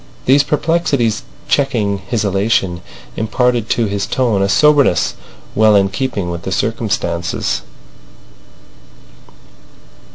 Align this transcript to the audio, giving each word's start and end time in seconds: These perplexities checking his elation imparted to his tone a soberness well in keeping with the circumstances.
These 0.25 0.41
perplexities 0.45 1.21
checking 1.47 1.99
his 1.99 2.25
elation 2.25 2.81
imparted 3.15 3.69
to 3.69 3.85
his 3.85 4.07
tone 4.07 4.41
a 4.41 4.49
soberness 4.49 5.13
well 5.53 5.75
in 5.75 5.89
keeping 5.89 6.31
with 6.31 6.41
the 6.41 6.51
circumstances. 6.51 7.61